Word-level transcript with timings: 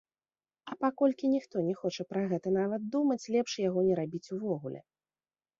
А 0.71 0.77
паколькі 0.85 1.29
ніхто 1.33 1.55
не 1.67 1.75
хоча 1.83 2.05
пра 2.13 2.23
гэта 2.31 2.53
нават 2.57 2.89
думаць, 2.97 3.21
лепш 3.37 3.53
яго 3.67 3.79
не 3.89 3.95
рабіць 4.01 4.27
увогуле. 4.39 4.79